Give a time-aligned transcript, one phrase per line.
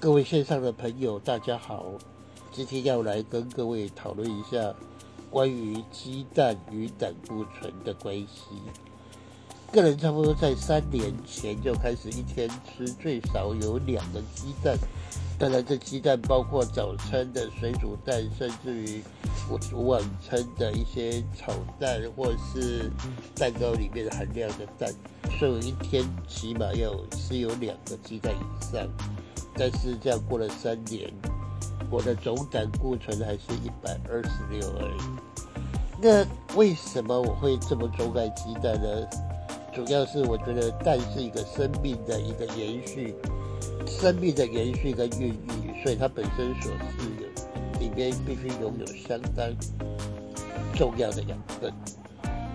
[0.00, 1.84] 各位线上的朋友，大家好，
[2.50, 4.74] 今天要来跟各位讨论一下
[5.28, 8.62] 关于鸡蛋与胆固醇的关系。
[9.70, 14.74] 个人差不多在三年前就开始一天吃最少有两个鸡蛋，
[15.38, 19.02] 当然这鸡蛋包括早餐的水煮蛋，甚至于
[19.74, 22.90] 午晚餐的一些炒蛋，或是
[23.34, 24.90] 蛋糕里面的含量的蛋，
[25.38, 28.88] 所以我一天起码要吃有两个鸡蛋以上。
[29.60, 31.12] 但是这样过了三年，
[31.90, 35.02] 我的总胆固醇还是一百二十六而已。
[36.00, 39.06] 那为什么我会这么钟爱鸡蛋呢？
[39.74, 43.14] 主要是我觉得蛋是一个生命的一个延续，
[43.86, 49.46] 生命的延续跟孕育，所以它本身所是的里面必须拥有相当
[50.74, 51.70] 重要的养分。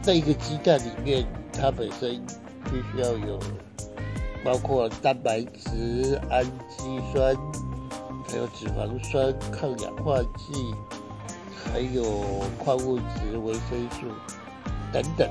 [0.00, 2.24] 在一个鸡蛋里面，它本身
[2.66, 3.40] 必须要有。
[4.44, 7.36] 包括蛋白质、氨基酸，
[8.28, 10.74] 还有脂肪酸、抗氧化剂，
[11.54, 12.02] 还有
[12.58, 14.06] 矿物质、维生素
[14.92, 15.28] 等等。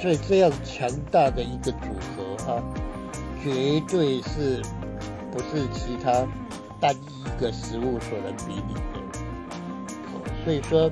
[0.00, 1.86] 所以这样强大的一个组
[2.16, 2.62] 合哈，
[3.40, 4.60] 绝对是
[5.30, 6.26] 不是其他
[6.80, 8.80] 单一个食物所能比拟的。
[10.44, 10.90] 所以说，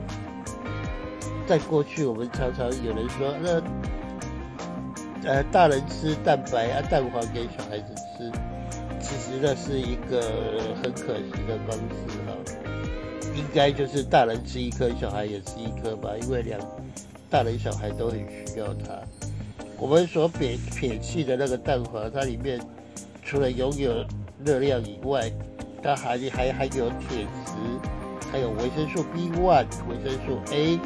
[1.49, 3.61] 在过去我们常常有人说那。
[5.25, 8.33] 呃，大人吃蛋白啊，蛋黄给小孩子吃，
[9.01, 10.23] 其实那是一个
[10.83, 12.35] 很可惜的方式哈。
[13.37, 16.59] 应该就是大人吃一颗，小孩也吃一颗吧，因为两
[17.29, 18.99] 大人小孩都很需要它。
[19.79, 22.59] 我们所撇撇弃的那个蛋黄，它里面
[23.23, 24.05] 除了拥有
[24.45, 25.31] 热量以外，
[25.83, 27.53] 它还还还有铁质，
[28.33, 30.79] 还有维生素 B one、维生素 A，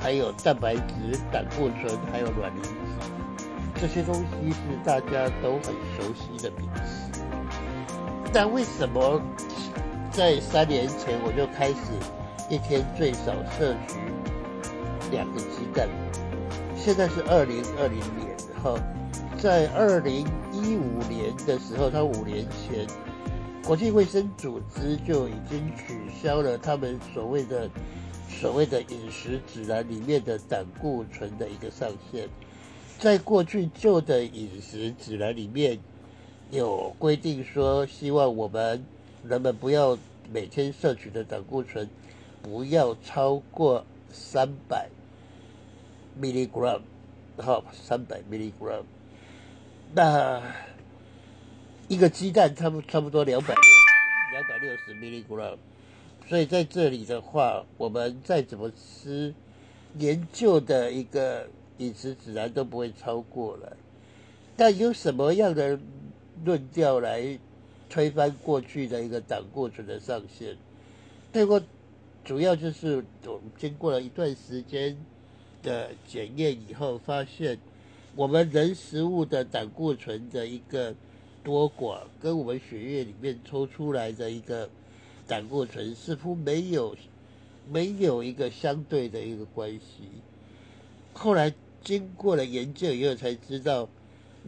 [0.00, 2.70] 还有蛋白质、胆固醇，还有卵磷脂。
[3.82, 7.20] 这些东西是大家都很熟悉的名词，
[8.32, 9.20] 但为什么
[10.12, 11.74] 在三年前我就开始
[12.48, 13.98] 一天最少摄取
[15.10, 15.88] 两个鸡蛋？
[16.76, 18.78] 现在是二零二零年，哈，
[19.36, 22.86] 在二零一五年的时候，他五年前，
[23.64, 27.68] 国际卫生组织就已经取消了他们所谓的
[28.28, 32.28] 所谓的饮食指南里面的胆固醇的一个上限。
[33.02, 35.76] 在过去旧的饮食指南里面，
[36.52, 38.84] 有规定说，希望我们
[39.28, 39.98] 人们不要
[40.32, 41.90] 每天摄取的胆固醇
[42.40, 44.88] 不要超过三百
[46.16, 46.82] milligram，
[47.38, 48.84] 好，三百 milligram。
[49.92, 50.40] 那
[51.88, 53.52] 一个鸡蛋差不差不多两百
[54.30, 55.56] 两百六十 milligram，
[56.28, 59.34] 所以在这里的话，我们再怎么吃，
[59.98, 61.48] 研究的一个。
[61.78, 63.76] 饮食指南都不会超过了，
[64.56, 65.78] 但有什么样的
[66.44, 67.38] 论调来
[67.88, 70.56] 推翻过去的一个胆固醇的上限？
[71.32, 71.60] 不过
[72.24, 74.96] 主要就是我们经过了一段时间
[75.62, 77.58] 的检验以后，发现
[78.14, 80.94] 我们人食物的胆固醇的一个
[81.42, 84.68] 多寡，跟我们血液里面抽出来的一个
[85.26, 86.94] 胆固醇似乎没有
[87.70, 90.08] 没有一个相对的一个关系。
[91.14, 91.52] 后来。
[91.84, 93.88] 经过了研究以后才知道，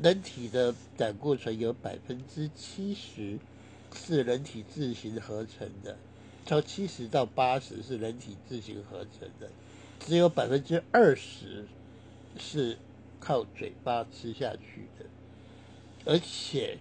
[0.00, 3.40] 人体的胆固醇有百分之七十
[3.92, 5.96] 是人体自行合成的，
[6.46, 9.50] 超七十到八十是人体自行合成的，
[9.98, 11.64] 只有百分之二十
[12.38, 12.78] 是
[13.18, 15.06] 靠嘴巴吃下去的。
[16.04, 16.78] 而且，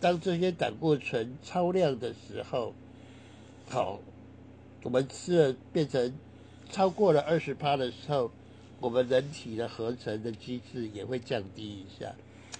[0.00, 2.74] 当这些胆固醇超量的时候，
[3.68, 4.00] 好，
[4.82, 6.12] 我们吃了变成
[6.72, 8.32] 超过了二十趴的时候。
[8.80, 12.14] 我们人体的合成的机制也会降低一下，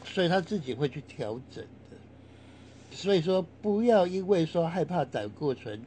[0.05, 1.97] 所以他自己会去调整的。
[2.93, 5.81] 所以说，不要因为说害怕胆固醇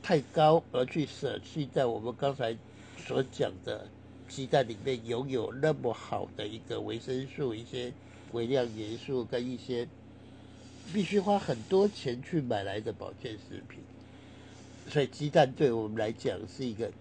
[0.00, 2.56] 太高而去舍弃在我们刚才
[2.98, 3.88] 所讲的
[4.28, 7.92] 鸡蛋里面拥有那么好的一个维生素、一些
[8.30, 9.88] 微量元素跟一些
[10.92, 13.80] 必须花很多钱去买来的保健食品。
[14.88, 16.92] 所以，鸡蛋对我们来讲是一个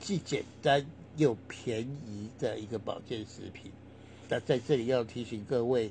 [0.00, 0.86] 既简单。
[1.16, 3.70] 又便宜的一个保健食品，
[4.30, 5.90] 那在这里要提醒各位，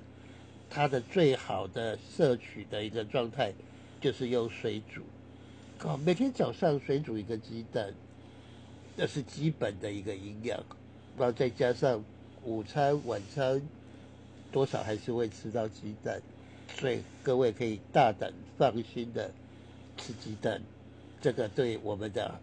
[0.69, 3.53] 它的最好的摄取的一个状态
[4.00, 5.03] 就是用水煮，
[5.88, 7.94] 哦，每天早上水煮一个鸡蛋，
[8.95, 10.59] 那是基本的一个营养，
[11.18, 12.03] 然后再加上
[12.44, 13.62] 午餐、晚餐，
[14.51, 16.19] 多少还是会吃到鸡蛋，
[16.79, 19.31] 所以各位可以大胆放心的
[19.97, 20.59] 吃鸡蛋，
[21.21, 22.39] 这个对我们的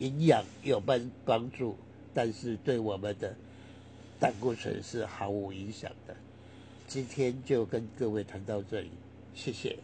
[0.00, 1.74] 营养有帮帮助。
[2.14, 3.34] 但是对我们的
[4.20, 6.14] 胆固醇是毫无影响的。
[6.86, 8.90] 今天就跟各位谈到这里，
[9.34, 9.76] 谢谢。